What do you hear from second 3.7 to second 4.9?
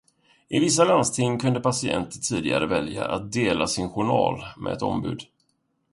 journal med ett